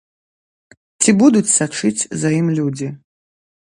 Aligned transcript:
Ці 1.03 1.13
будуць 1.21 1.53
сачыць 1.57 2.07
за 2.23 2.29
ім 2.41 2.47
людзі? 2.61 2.87